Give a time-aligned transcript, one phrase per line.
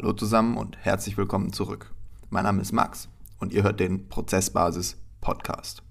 [0.00, 1.92] Hallo zusammen und herzlich willkommen zurück.
[2.30, 3.08] Mein Name ist Max
[3.40, 5.82] und ihr hört den Prozessbasis Podcast.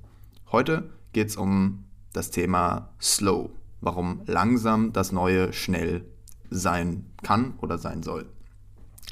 [0.50, 1.84] Heute geht es um
[2.14, 3.50] das Thema Slow,
[3.82, 6.06] warum langsam das Neue schnell
[6.50, 8.30] sein kann oder sein soll.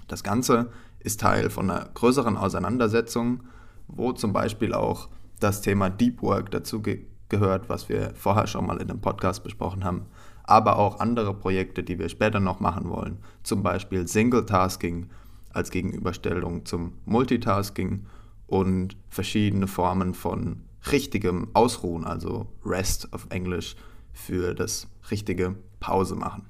[0.07, 0.71] Das Ganze
[1.01, 3.43] ist Teil von einer größeren Auseinandersetzung,
[3.89, 5.09] wo zum Beispiel auch
[5.41, 6.81] das Thema Deep Work dazu
[7.29, 10.05] gehört, was wir vorher schon mal in dem Podcast besprochen haben,
[10.43, 15.09] aber auch andere Projekte, die wir später noch machen wollen, zum Beispiel Single Tasking
[15.51, 18.05] als Gegenüberstellung zum Multitasking
[18.47, 20.61] und verschiedene Formen von
[20.91, 23.75] richtigem Ausruhen, also Rest auf Englisch,
[24.13, 26.45] für das richtige Pause machen.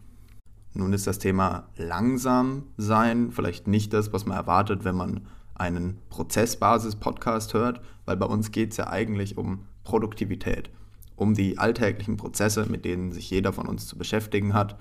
[0.73, 5.21] Nun ist das Thema langsam sein vielleicht nicht das, was man erwartet, wenn man
[5.55, 10.69] einen Prozessbasis-Podcast hört, weil bei uns geht es ja eigentlich um Produktivität,
[11.15, 14.77] um die alltäglichen Prozesse, mit denen sich jeder von uns zu beschäftigen hat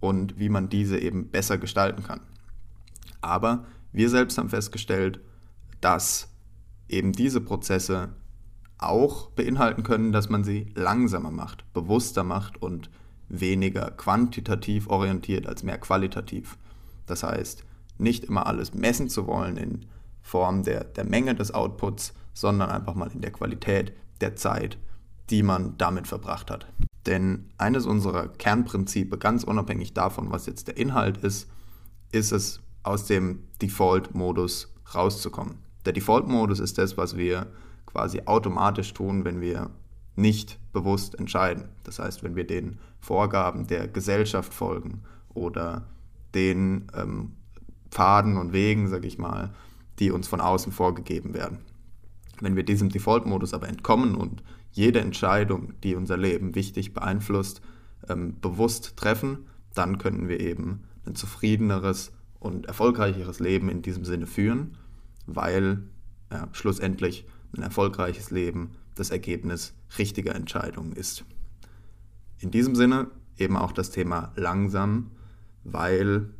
[0.00, 2.20] und wie man diese eben besser gestalten kann.
[3.20, 5.20] Aber wir selbst haben festgestellt,
[5.80, 6.28] dass
[6.88, 8.10] eben diese Prozesse
[8.78, 12.90] auch beinhalten können, dass man sie langsamer macht, bewusster macht und
[13.28, 16.58] weniger quantitativ orientiert als mehr qualitativ.
[17.06, 17.64] Das heißt,
[17.98, 19.86] nicht immer alles messen zu wollen in
[20.20, 24.78] Form der, der Menge des Outputs, sondern einfach mal in der Qualität der Zeit,
[25.30, 26.66] die man damit verbracht hat.
[27.06, 31.48] Denn eines unserer Kernprinzipe, ganz unabhängig davon, was jetzt der Inhalt ist,
[32.12, 35.56] ist es, aus dem Default-Modus rauszukommen.
[35.84, 37.48] Der Default-Modus ist das, was wir
[37.86, 39.70] quasi automatisch tun, wenn wir
[40.14, 41.64] nicht bewusst entscheiden.
[41.84, 45.02] Das heißt, wenn wir den Vorgaben der Gesellschaft folgen
[45.34, 45.86] oder
[46.34, 47.32] den ähm,
[47.90, 49.54] Pfaden und Wegen, sage ich mal,
[49.98, 51.58] die uns von außen vorgegeben werden.
[52.40, 54.42] Wenn wir diesem Default-Modus aber entkommen und
[54.72, 57.62] jede Entscheidung, die unser Leben wichtig beeinflusst,
[58.08, 64.26] ähm, bewusst treffen, dann können wir eben ein zufriedeneres und erfolgreicheres Leben in diesem Sinne
[64.26, 64.76] führen,
[65.26, 65.82] weil
[66.30, 67.26] ja, schlussendlich
[67.56, 71.24] ein erfolgreiches Leben das Ergebnis richtiger Entscheidungen ist.
[72.38, 75.10] In diesem Sinne eben auch das Thema langsam,
[75.64, 76.30] weil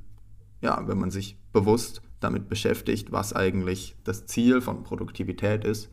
[0.61, 5.91] ja, wenn man sich bewusst damit beschäftigt, was eigentlich das Ziel von Produktivität ist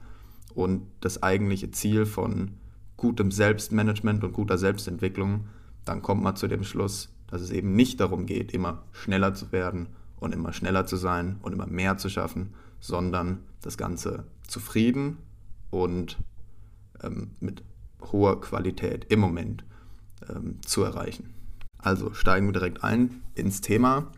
[0.53, 2.51] und das eigentliche Ziel von
[2.97, 5.47] gutem Selbstmanagement und guter Selbstentwicklung,
[5.85, 9.51] dann kommt man zu dem Schluss, dass es eben nicht darum geht, immer schneller zu
[9.51, 9.87] werden
[10.19, 15.17] und immer schneller zu sein und immer mehr zu schaffen, sondern das Ganze zufrieden
[15.69, 16.17] und
[17.01, 17.63] ähm, mit
[18.11, 19.65] hoher Qualität im Moment
[20.29, 21.33] ähm, zu erreichen.
[21.77, 24.11] Also steigen wir direkt ein ins Thema.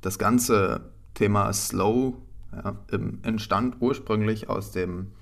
[0.00, 2.14] Das ganze Thema Slow
[2.52, 2.76] ja,
[3.22, 5.12] entstand ursprünglich aus dem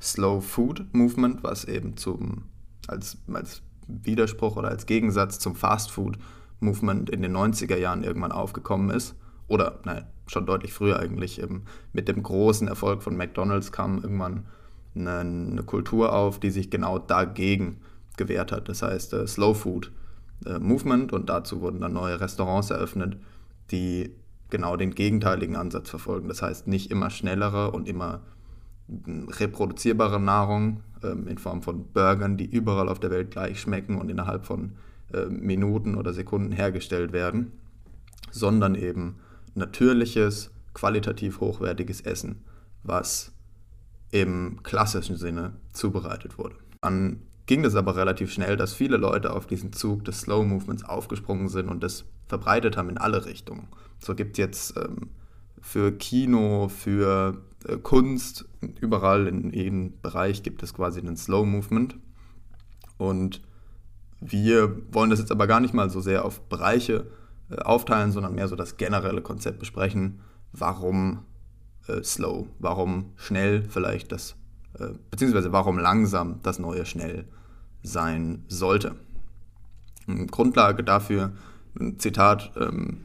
[0.00, 2.44] Slow Food Movement, was eben zum,
[2.86, 6.18] als, als Widerspruch oder als Gegensatz zum Fast Food
[6.60, 9.14] Movement in den 90er Jahren irgendwann aufgekommen ist.
[9.48, 11.40] Oder nein, schon deutlich früher eigentlich.
[11.40, 14.46] Eben mit dem großen Erfolg von McDonald's kam irgendwann
[14.94, 17.80] eine, eine Kultur auf, die sich genau dagegen
[18.16, 18.68] gewehrt hat.
[18.68, 19.92] Das heißt äh, Slow Food
[20.44, 23.16] äh, Movement und dazu wurden dann neue Restaurants eröffnet,
[23.70, 24.10] die
[24.50, 26.28] genau den gegenteiligen Ansatz verfolgen.
[26.28, 28.20] Das heißt nicht immer schnellere und immer
[28.88, 33.98] hm, reproduzierbare Nahrung ähm, in Form von Burgern, die überall auf der Welt gleich schmecken
[33.98, 34.72] und innerhalb von
[35.12, 37.52] äh, Minuten oder Sekunden hergestellt werden,
[38.30, 39.16] sondern eben
[39.54, 42.44] natürliches, qualitativ hochwertiges Essen,
[42.82, 43.32] was
[44.10, 46.56] im klassischen Sinne zubereitet wurde.
[46.80, 50.84] Dann ging es aber relativ schnell, dass viele Leute auf diesen Zug des Slow Movements
[50.84, 53.68] aufgesprungen sind und das verbreitet haben in alle Richtungen.
[53.98, 55.10] So gibt es jetzt ähm,
[55.60, 58.46] für Kino, für äh, Kunst,
[58.80, 61.96] überall in jedem Bereich gibt es quasi einen Slow Movement.
[62.98, 63.42] Und
[64.20, 67.06] wir wollen das jetzt aber gar nicht mal so sehr auf Bereiche
[67.50, 70.20] äh, aufteilen, sondern mehr so das generelle Konzept besprechen,
[70.52, 71.20] warum
[71.88, 74.36] äh, slow, warum schnell vielleicht das,
[74.78, 77.26] äh, beziehungsweise warum langsam das neue schnell
[77.82, 78.96] sein sollte.
[80.30, 81.32] Grundlage dafür,
[81.78, 83.00] ein Zitat ähm,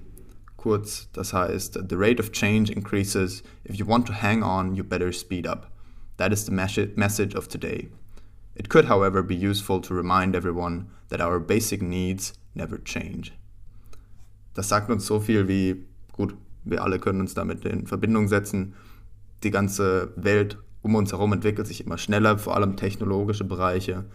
[0.58, 3.44] kurz, das heißt, The rate of change increases.
[3.68, 5.72] If you want to hang on, you better speed up.
[6.18, 7.90] That is the message of today.
[8.54, 13.32] It could, however, be useful to remind everyone that our basic needs never change.
[14.54, 18.76] Das sagt uns so viel wie, gut, wir alle können uns damit in Verbindung setzen.
[19.44, 24.06] Die ganze Welt um uns herum entwickelt sich immer schneller, vor allem technologische Bereiche.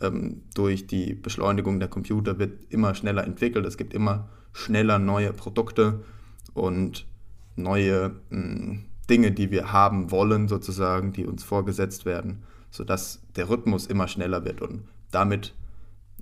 [0.00, 3.66] Ähm, durch die Beschleunigung der Computer wird immer schneller entwickelt.
[3.66, 6.00] Es gibt immer schneller neue Produkte
[6.54, 7.06] und
[7.56, 13.50] neue mh, hm, Dinge, die wir haben wollen, sozusagen, die uns vorgesetzt werden, sodass der
[13.50, 15.52] Rhythmus immer schneller wird und damit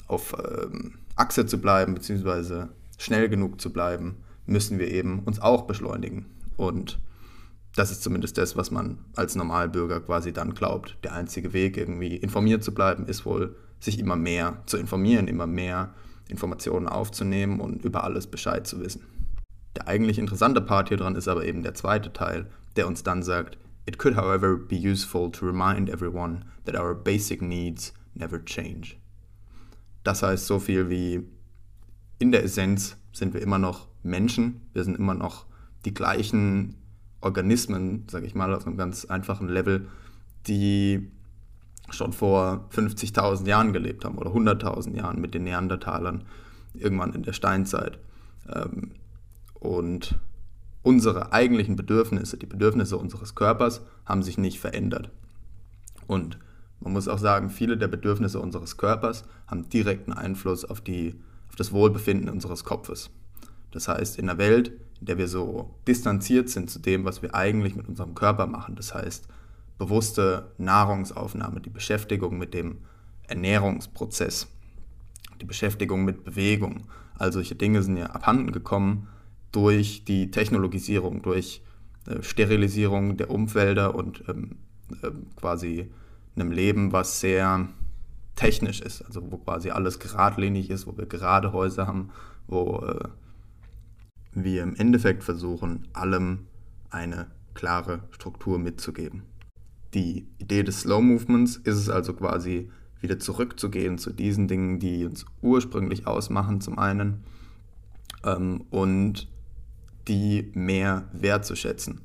[0.08, 4.16] auf ähm, Achse zu bleiben, beziehungsweise schnell genug zu bleiben,
[4.46, 6.26] müssen wir eben uns auch beschleunigen.
[6.56, 6.98] Und
[7.74, 10.98] das ist zumindest das, was man als Normalbürger quasi dann glaubt.
[11.04, 15.46] Der einzige Weg, irgendwie informiert zu bleiben, ist wohl, sich immer mehr zu informieren, immer
[15.46, 15.94] mehr
[16.28, 19.02] Informationen aufzunehmen und über alles Bescheid zu wissen.
[19.76, 22.46] Der eigentlich interessante Part hier dran ist aber eben der zweite Teil,
[22.76, 27.42] der uns dann sagt, It could however be useful to remind everyone that our basic
[27.42, 28.94] needs never change.
[30.04, 31.26] Das heißt so viel wie,
[32.18, 35.46] in der Essenz sind wir immer noch Menschen, wir sind immer noch
[35.84, 36.76] die gleichen
[37.22, 39.88] Organismen, sage ich mal, auf einem ganz einfachen Level,
[40.46, 41.08] die
[41.90, 46.24] schon vor 50.000 Jahren gelebt haben oder 100.000 Jahren mit den Neandertalern,
[46.74, 47.98] irgendwann in der Steinzeit.
[48.52, 48.92] Ähm,
[49.54, 50.18] und
[50.82, 55.10] unsere eigentlichen Bedürfnisse, die Bedürfnisse unseres Körpers, haben sich nicht verändert.
[56.06, 56.38] Und
[56.80, 61.14] man muss auch sagen, viele der Bedürfnisse unseres Körpers haben direkten Einfluss auf, die,
[61.48, 63.10] auf das Wohlbefinden unseres Kopfes.
[63.70, 64.72] Das heißt, in einer Welt,
[65.02, 68.76] in der wir so distanziert sind zu dem, was wir eigentlich mit unserem Körper machen,
[68.76, 69.26] das heißt
[69.76, 72.78] bewusste Nahrungsaufnahme, die Beschäftigung mit dem
[73.26, 74.46] Ernährungsprozess,
[75.40, 76.86] die Beschäftigung mit Bewegung,
[77.18, 79.08] all solche Dinge sind ja abhanden gekommen
[79.50, 81.62] durch die Technologisierung, durch
[82.06, 84.58] äh, Sterilisierung der Umfelder und ähm,
[85.02, 85.90] äh, quasi
[86.36, 87.68] einem Leben, was sehr
[88.36, 92.10] technisch ist, also wo quasi alles geradlinig ist, wo wir gerade Häuser haben,
[92.46, 93.08] wo äh,
[94.34, 96.46] wir im Endeffekt versuchen, allem
[96.90, 99.22] eine klare Struktur mitzugeben.
[99.94, 102.70] Die Idee des Slow Movements ist es also quasi
[103.00, 107.24] wieder zurückzugehen zu diesen Dingen, die uns ursprünglich ausmachen, zum einen,
[108.24, 109.28] ähm, und
[110.08, 112.00] die mehr wertzuschätzen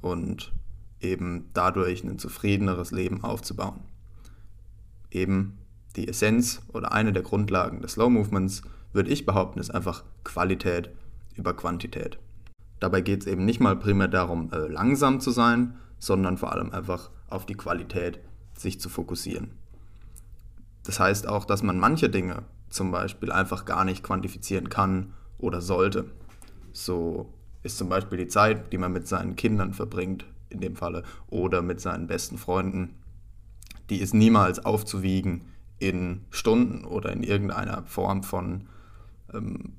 [0.00, 0.52] und
[1.00, 3.80] eben dadurch ein zufriedeneres Leben aufzubauen.
[5.10, 5.58] Eben
[5.96, 8.62] die Essenz oder eine der Grundlagen des Slow Movements,
[8.92, 10.90] würde ich behaupten, ist einfach Qualität
[11.34, 12.18] über Quantität.
[12.80, 16.72] Dabei geht es eben nicht mal primär darum, äh, langsam zu sein, sondern vor allem
[16.72, 18.20] einfach auf die Qualität
[18.54, 19.52] sich zu fokussieren.
[20.84, 25.60] Das heißt auch, dass man manche Dinge zum Beispiel einfach gar nicht quantifizieren kann oder
[25.60, 26.06] sollte.
[26.72, 27.32] So
[27.62, 31.62] ist zum Beispiel die Zeit, die man mit seinen Kindern verbringt, in dem Falle, oder
[31.62, 32.96] mit seinen besten Freunden,
[33.90, 35.42] die ist niemals aufzuwiegen
[35.78, 38.68] in Stunden oder in irgendeiner Form von
[39.32, 39.74] ähm,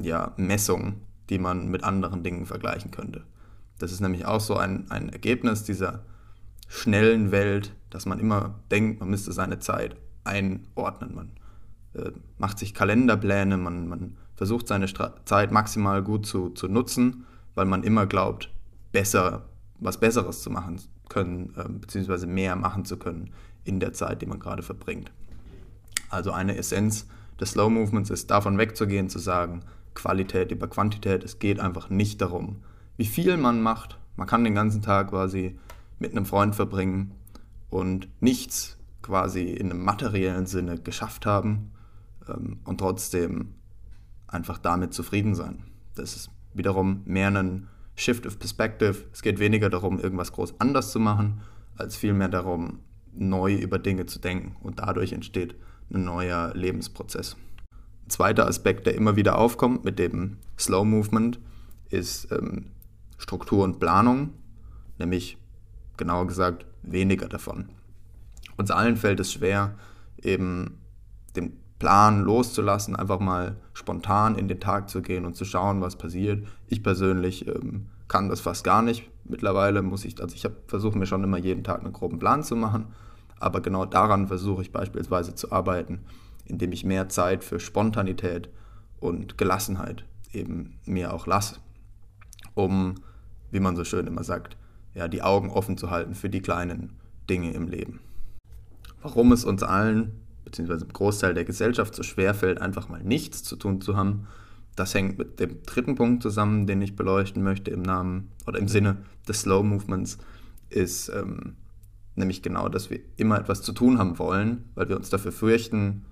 [0.00, 1.00] ja, Messung,
[1.30, 3.24] die man mit anderen Dingen vergleichen könnte.
[3.78, 6.04] Das ist nämlich auch so ein, ein Ergebnis dieser
[6.68, 11.14] schnellen Welt, dass man immer denkt, man müsste seine Zeit einordnen.
[11.14, 11.30] Man
[11.94, 17.26] äh, macht sich Kalenderpläne, man, man versucht seine Stra Zeit maximal gut zu, zu nutzen,
[17.54, 18.50] weil man immer glaubt,
[18.92, 19.46] besser,
[19.78, 23.30] was Besseres zu machen können, äh, beziehungsweise mehr machen zu können
[23.64, 25.10] in der Zeit, die man gerade verbringt.
[26.08, 27.06] Also eine Essenz
[27.40, 29.62] des Slow Movements ist davon wegzugehen, zu sagen,
[29.96, 31.24] Qualität über Quantität.
[31.24, 32.62] Es geht einfach nicht darum,
[32.96, 33.98] wie viel man macht.
[34.14, 35.58] Man kann den ganzen Tag quasi
[35.98, 37.12] mit einem Freund verbringen
[37.70, 41.72] und nichts quasi in einem materiellen Sinne geschafft haben
[42.28, 43.54] ähm, und trotzdem
[44.28, 45.64] einfach damit zufrieden sein.
[45.94, 49.04] Das ist wiederum mehr ein Shift of Perspective.
[49.12, 51.40] Es geht weniger darum, irgendwas groß anders zu machen,
[51.76, 52.80] als vielmehr darum,
[53.12, 54.56] neu über Dinge zu denken.
[54.60, 55.54] Und dadurch entsteht
[55.90, 57.36] ein neuer Lebensprozess
[58.08, 61.40] zweiter Aspekt, der immer wieder aufkommt mit dem Slow Movement,
[61.90, 62.66] ist ähm,
[63.18, 64.30] Struktur und Planung,
[64.98, 65.38] nämlich
[65.96, 67.68] genauer gesagt weniger davon.
[68.56, 69.74] Uns allen fällt es schwer,
[70.22, 70.78] eben
[71.34, 75.96] den Plan loszulassen, einfach mal spontan in den Tag zu gehen und zu schauen, was
[75.96, 76.46] passiert.
[76.68, 79.10] Ich persönlich ähm, kann das fast gar nicht.
[79.24, 82.56] Mittlerweile muss ich, also ich versuche mir schon immer jeden Tag einen groben Plan zu
[82.56, 82.86] machen,
[83.38, 86.00] aber genau daran versuche ich beispielsweise zu arbeiten,
[86.46, 88.48] indem ich mehr Zeit für Spontanität
[89.00, 91.56] und Gelassenheit eben mir auch lasse,
[92.54, 92.96] um,
[93.50, 94.56] wie man so schön immer sagt,
[94.94, 96.94] ja, die Augen offen zu halten für die kleinen
[97.28, 98.00] Dinge im Leben.
[99.02, 100.12] Warum es uns allen,
[100.44, 104.26] beziehungsweise im Großteil der Gesellschaft so schwer fällt, einfach mal nichts zu tun zu haben,
[104.74, 108.68] das hängt mit dem dritten Punkt zusammen, den ich beleuchten möchte im Namen oder im
[108.68, 110.18] Sinne des Slow Movements,
[110.68, 111.56] ist ähm,
[112.14, 116.04] nämlich genau, dass wir immer etwas zu tun haben wollen, weil wir uns dafür fürchten,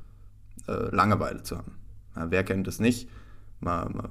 [0.69, 1.79] äh, Langeweile zu haben.
[2.17, 3.09] Ja, wer kennt es nicht?
[3.61, 4.09] Man, man,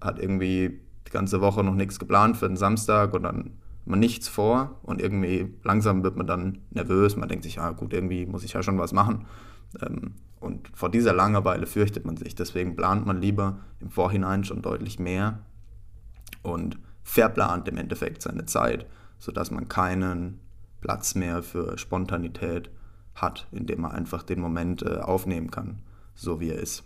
[0.00, 3.52] hat irgendwie die ganze Woche noch nichts geplant für den Samstag und dann
[3.84, 7.16] man nichts vor und irgendwie langsam wird man dann nervös.
[7.16, 9.26] Man denkt sich, ja gut, irgendwie muss ich ja schon was machen.
[9.80, 12.34] Ähm, und vor dieser Langeweile fürchtet man sich.
[12.34, 15.40] Deswegen plant man lieber im Vorhinein schon deutlich mehr
[16.42, 18.86] und verplant im Endeffekt seine Zeit,
[19.18, 20.40] sodass man keinen
[20.80, 22.70] Platz mehr für Spontanität
[23.14, 25.82] hat, indem man einfach den Moment äh, aufnehmen kann,
[26.14, 26.84] so wie er ist.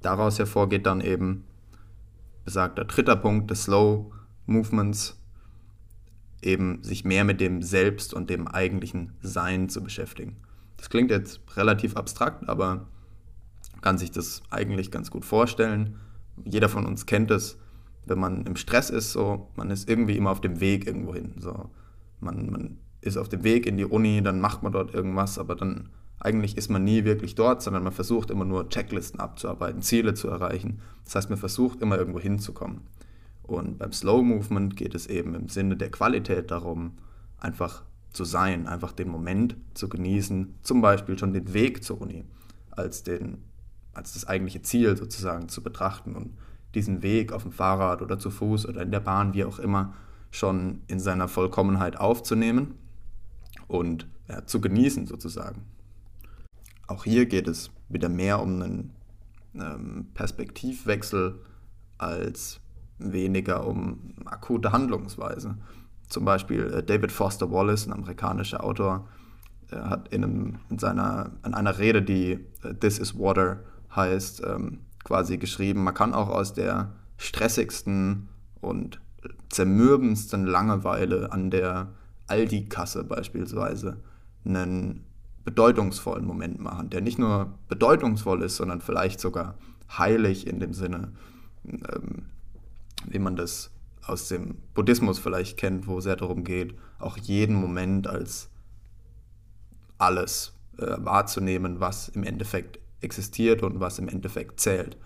[0.00, 1.44] Daraus hervorgeht dann eben
[2.44, 4.12] besagter dritter Punkt des Slow
[4.46, 5.20] Movements
[6.42, 10.36] eben sich mehr mit dem Selbst und dem eigentlichen Sein zu beschäftigen.
[10.76, 12.86] Das klingt jetzt relativ abstrakt, aber
[13.80, 15.98] kann sich das eigentlich ganz gut vorstellen.
[16.44, 17.58] Jeder von uns kennt es,
[18.06, 21.34] wenn man im Stress ist, so, man ist irgendwie immer auf dem Weg irgendwo hin.
[21.38, 21.70] So.
[22.20, 25.54] Man, man ist auf dem Weg in die Uni, dann macht man dort irgendwas, aber
[25.54, 25.88] dann
[26.20, 30.28] eigentlich ist man nie wirklich dort, sondern man versucht immer nur Checklisten abzuarbeiten, Ziele zu
[30.28, 30.80] erreichen.
[31.04, 32.80] Das heißt, man versucht immer irgendwo hinzukommen.
[33.42, 36.92] Und beim Slow Movement geht es eben im Sinne der Qualität darum,
[37.38, 37.82] einfach
[38.12, 42.24] zu sein, einfach den Moment zu genießen, zum Beispiel schon den Weg zur Uni
[42.70, 43.42] als, den,
[43.92, 46.38] als das eigentliche Ziel sozusagen zu betrachten und
[46.74, 49.92] diesen Weg auf dem Fahrrad oder zu Fuß oder in der Bahn, wie auch immer,
[50.30, 52.74] schon in seiner Vollkommenheit aufzunehmen
[53.68, 55.62] und ja, zu genießen sozusagen.
[56.86, 58.90] Auch hier geht es wieder mehr um einen
[59.54, 61.40] ähm, Perspektivwechsel
[61.98, 62.60] als
[62.98, 65.56] weniger um akute Handlungsweise.
[66.08, 69.08] Zum Beispiel äh, David Foster Wallace, ein amerikanischer Autor,
[69.70, 73.60] äh, hat in, einem, in, seiner, in einer Rede, die äh, This is Water
[73.94, 78.28] heißt, ähm, quasi geschrieben, man kann auch aus der stressigsten
[78.60, 79.00] und
[79.48, 81.88] zermürbendsten Langeweile an der
[82.26, 84.00] Aldi-Kasse beispielsweise
[84.44, 85.04] einen
[85.44, 89.54] bedeutungsvollen Moment machen, der nicht nur bedeutungsvoll ist, sondern vielleicht sogar
[89.90, 91.12] heilig in dem Sinne,
[91.64, 92.26] ähm,
[93.06, 93.70] wie man das
[94.06, 98.50] aus dem Buddhismus vielleicht kennt, wo es sehr darum geht, auch jeden Moment als
[99.98, 104.96] alles äh, wahrzunehmen, was im Endeffekt existiert und was im Endeffekt zählt.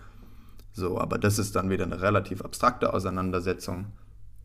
[0.71, 3.87] So, aber das ist dann wieder eine relativ abstrakte Auseinandersetzung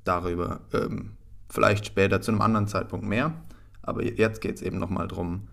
[0.04, 0.60] darüber.
[0.72, 1.12] Ähm,
[1.48, 3.32] vielleicht später zu einem anderen Zeitpunkt mehr.
[3.82, 5.48] Aber jetzt geht es eben nochmal darum,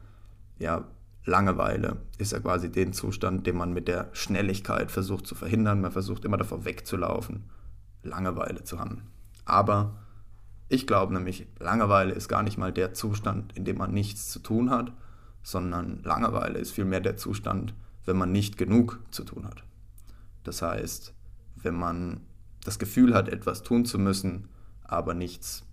[0.58, 0.86] ja,
[1.26, 5.82] Langeweile ist ja quasi den Zustand, den man mit der Schnelligkeit versucht zu verhindern.
[5.82, 7.44] Man versucht immer davor wegzulaufen,
[8.02, 9.04] Langeweile zu haben.
[9.46, 10.00] Aber
[10.68, 14.40] ich glaube nämlich, Langeweile ist gar nicht mal der Zustand, in dem man nichts zu
[14.40, 14.94] tun hat,
[15.44, 19.64] sondern Langeweile ist vielmehr der Zustand, wenn man nicht genug zu tun hat.
[20.44, 21.14] Das heißt,
[21.56, 22.22] wenn man
[22.64, 24.48] das Gefühl hat, etwas tun zu müssen,
[24.84, 25.66] aber nichts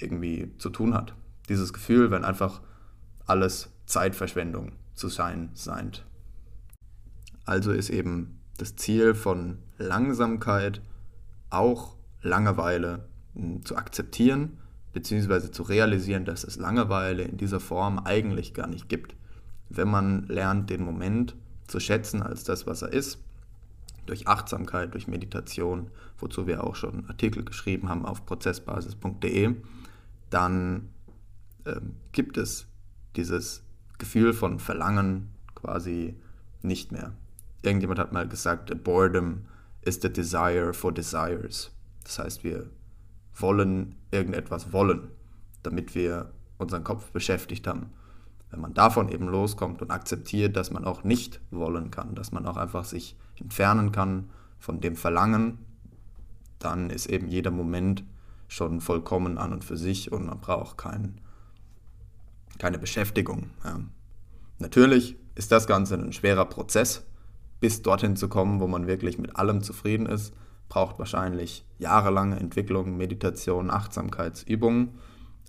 [0.00, 1.14] irgendwie zu tun hat.
[1.48, 2.60] Dieses Gefühl, wenn einfach
[3.26, 6.04] alles Zeitverschwendung zu sein scheint.
[7.44, 10.80] Also ist eben das Ziel von Langsamkeit
[11.48, 14.58] auch Langeweile hm, zu akzeptieren
[14.92, 15.50] bzw.
[15.50, 19.14] zu realisieren, dass es Langeweile in dieser Form eigentlich gar nicht gibt.
[19.68, 23.18] Wenn man lernt, den Moment zu schätzen als das, was er ist,
[24.06, 29.54] durch Achtsamkeit, durch Meditation, wozu wir auch schon Artikel geschrieben haben auf prozessbasis.de,
[30.30, 30.90] dann
[31.64, 31.80] äh,
[32.12, 32.66] gibt es
[33.16, 33.62] dieses
[33.98, 36.16] Gefühl von Verlangen quasi
[36.62, 37.12] nicht mehr.
[37.62, 39.44] Irgendjemand hat mal gesagt, boredom
[39.82, 41.70] is the desire for desires.
[42.04, 42.70] Das heißt, wir
[43.34, 45.08] wollen irgendetwas wollen,
[45.62, 47.90] damit wir unseren Kopf beschäftigt haben.
[48.50, 52.46] Wenn man davon eben loskommt und akzeptiert, dass man auch nicht wollen kann, dass man
[52.46, 55.58] auch einfach sich entfernen kann von dem Verlangen,
[56.58, 58.04] dann ist eben jeder Moment
[58.50, 61.20] schon vollkommen an und für sich und man braucht kein,
[62.58, 63.50] keine Beschäftigung.
[63.64, 63.78] Ja.
[64.58, 67.06] Natürlich ist das Ganze ein schwerer Prozess.
[67.60, 70.34] Bis dorthin zu kommen, wo man wirklich mit allem zufrieden ist,
[70.68, 74.98] braucht wahrscheinlich jahrelange Entwicklung, Meditation, Achtsamkeitsübungen.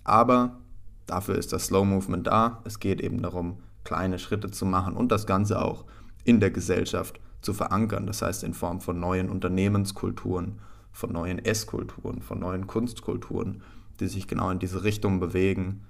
[0.04, 0.60] Aber
[1.06, 2.62] dafür ist das Slow Movement da.
[2.64, 5.86] Es geht eben darum, kleine Schritte zu machen und das Ganze auch
[6.24, 8.06] in der Gesellschaft zu verankern.
[8.06, 10.60] Das heißt in Form von neuen Unternehmenskulturen,
[10.92, 13.62] von neuen Esskulturen, von neuen Kunstkulturen,
[14.00, 15.82] die sich genau in diese Richtung bewegen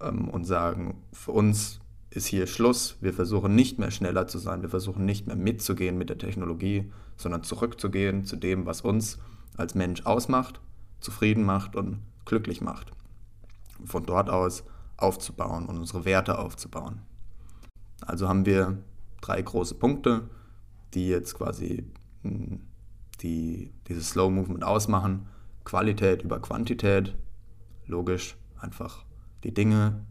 [0.00, 1.80] ähm, und sagen, für uns
[2.10, 2.96] ist hier Schluss.
[3.00, 6.90] Wir versuchen nicht mehr schneller zu sein, wir versuchen nicht mehr mitzugehen mit der Technologie,
[7.16, 9.18] sondern zurückzugehen zu dem, was uns
[9.56, 10.60] als Mensch ausmacht,
[11.00, 12.92] zufrieden macht und glücklich macht.
[13.84, 14.64] Von dort aus
[14.96, 17.02] aufzubauen und unsere Werte aufzubauen.
[18.00, 18.78] Also haben wir
[19.20, 20.28] drei große Punkte,
[20.94, 21.84] die jetzt quasi
[22.22, 22.60] hm,
[23.20, 25.26] die, dieses Slow Movement ausmachen.
[25.64, 27.14] Qualität über Quantität,
[27.86, 29.04] logisch, einfach
[29.44, 30.04] die Dinge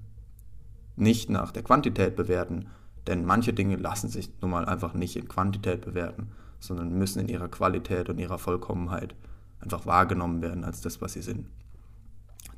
[0.96, 2.68] nicht nach der Quantität bewerten,
[3.06, 7.30] denn manche Dinge lassen sich nun mal einfach nicht in Quantität bewerten, sondern müssen in
[7.30, 9.16] ihrer Qualität und ihrer Vollkommenheit
[9.60, 11.48] einfach wahrgenommen werden als das, was sie sind.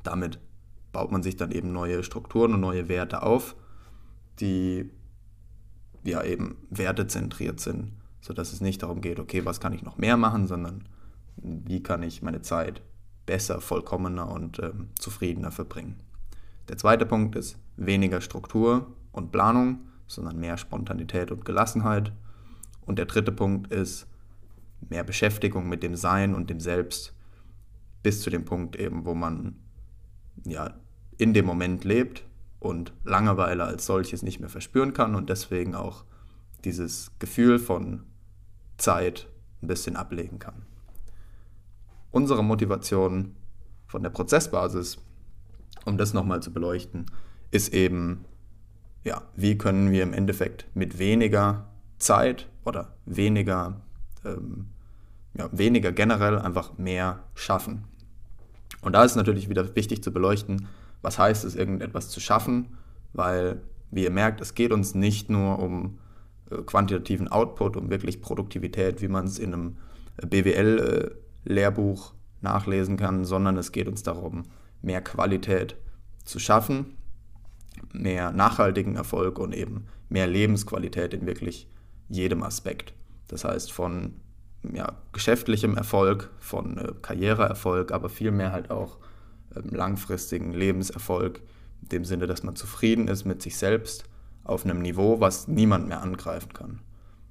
[0.02, 0.38] Damit
[0.92, 3.54] baut man sich dann eben neue Strukturen und neue Werte auf,
[4.40, 4.90] die
[6.02, 10.16] ja eben wertezentriert sind sodass es nicht darum geht, okay, was kann ich noch mehr
[10.16, 10.84] machen, sondern
[11.36, 12.82] wie kann ich meine Zeit
[13.26, 16.00] besser, vollkommener und äh, zufriedener verbringen.
[16.68, 22.12] Der zweite Punkt ist weniger Struktur und Planung, sondern mehr Spontanität und Gelassenheit.
[22.86, 24.06] Und der dritte Punkt ist
[24.88, 27.14] mehr Beschäftigung mit dem Sein und dem Selbst
[28.02, 29.56] bis zu dem Punkt eben, wo man
[30.44, 30.74] ja
[31.18, 32.24] in dem Moment lebt
[32.58, 36.04] und Langeweile als solches nicht mehr verspüren kann und deswegen auch
[36.64, 38.04] dieses Gefühl von
[38.80, 39.28] Zeit
[39.62, 40.62] ein bisschen ablegen kann.
[42.10, 43.36] Unsere Motivation
[43.86, 44.98] von der Prozessbasis,
[45.84, 47.06] um das nochmal zu beleuchten,
[47.50, 48.24] ist eben,
[49.04, 51.68] ja, wie können wir im Endeffekt mit weniger
[51.98, 53.80] Zeit oder weniger,
[54.24, 54.68] ähm,
[55.34, 57.84] ja, weniger generell einfach mehr schaffen.
[58.82, 60.68] Und da ist natürlich wieder wichtig zu beleuchten,
[61.02, 62.76] was heißt es, irgendetwas zu schaffen,
[63.12, 65.98] weil, wie ihr merkt, es geht uns nicht nur um
[66.66, 69.76] quantitativen Output, um wirklich Produktivität, wie man es in einem
[70.20, 74.44] BWL-Lehrbuch nachlesen kann, sondern es geht uns darum,
[74.82, 75.76] mehr Qualität
[76.24, 76.96] zu schaffen,
[77.92, 81.68] mehr nachhaltigen Erfolg und eben mehr Lebensqualität in wirklich
[82.08, 82.92] jedem Aspekt.
[83.28, 84.14] Das heißt von
[84.72, 88.98] ja, geschäftlichem Erfolg, von äh, Karriereerfolg, aber vielmehr halt auch
[89.56, 91.40] ähm, langfristigen Lebenserfolg,
[91.82, 94.04] in dem Sinne, dass man zufrieden ist mit sich selbst
[94.50, 96.80] auf einem Niveau, was niemand mehr angreifen kann.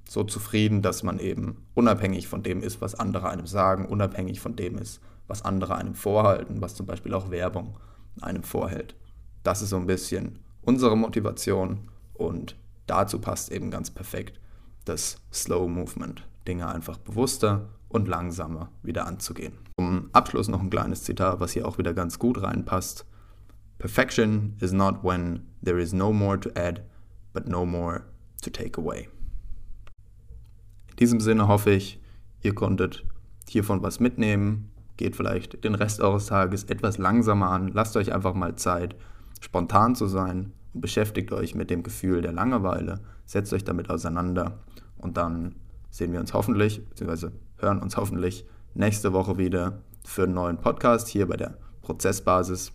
[0.08, 4.56] So zufrieden, dass man eben unabhängig von dem ist, was andere einem sagen, unabhängig von
[4.56, 7.76] dem ist, was andere einem vorhalten, was zum Beispiel auch Werbung
[8.20, 8.96] einem vorhält.
[9.44, 14.40] Das ist so ein bisschen unsere Motivation und dazu passt eben ganz perfekt
[14.84, 19.52] das Slow Movement, Dinge einfach bewusster und langsamer wieder anzugehen.
[19.78, 23.06] Zum Abschluss noch ein kleines Zitat, was hier auch wieder ganz gut reinpasst.
[23.78, 26.82] Perfection is not when there is no more to add,
[27.32, 28.04] but no more
[28.42, 29.08] to take away.
[30.90, 32.00] In diesem Sinne hoffe ich,
[32.42, 33.04] ihr konntet
[33.48, 34.70] hiervon was mitnehmen.
[34.96, 37.68] Geht vielleicht den Rest eures Tages etwas langsamer an.
[37.68, 38.96] Lasst euch einfach mal Zeit,
[39.40, 43.00] spontan zu sein und beschäftigt euch mit dem Gefühl der Langeweile.
[43.24, 44.58] Setzt euch damit auseinander
[44.98, 45.54] und dann
[45.90, 51.08] sehen wir uns hoffentlich, beziehungsweise hören uns hoffentlich nächste Woche wieder für einen neuen Podcast
[51.08, 52.72] hier bei der Prozessbasis.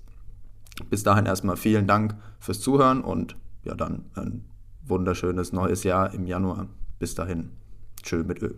[0.90, 4.46] Bis dahin erstmal vielen Dank fürs Zuhören und ja, dann ein
[4.86, 6.68] wunderschönes neues Jahr im Januar.
[7.00, 7.52] Bis dahin.
[8.02, 8.54] Tschö mit Ö.